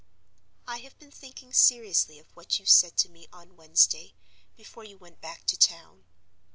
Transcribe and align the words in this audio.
"I 0.65 0.77
have 0.79 0.97
been 0.97 1.11
thinking 1.11 1.53
seriously 1.53 2.17
of 2.17 2.31
what 2.35 2.57
you 2.57 2.65
said 2.65 2.97
to 2.97 3.09
me 3.09 3.27
on 3.31 3.55
Wednesday, 3.55 4.15
before 4.57 4.83
you 4.83 4.97
went 4.97 5.21
back 5.21 5.45
to 5.45 5.55
town. 5.55 6.05